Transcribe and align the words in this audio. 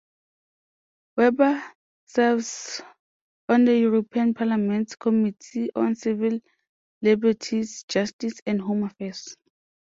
Weber 1.15 1.61
serves 2.07 2.81
on 3.47 3.65
the 3.65 3.77
European 3.81 4.33
Parliament's 4.33 4.95
Committee 4.95 5.69
on 5.75 5.93
Civil 5.93 6.39
Liberties, 7.03 7.83
Justice 7.83 8.41
and 8.47 8.61
Home 8.61 8.85
Affairs. 8.85 9.37